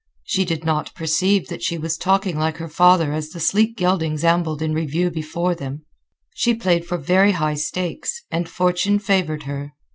[0.23, 4.23] She did not perceive that she was talking like her father as the sleek geldings
[4.23, 5.85] ambled in review before them.
[6.33, 9.75] She played for very high stakes, and fortune favored her.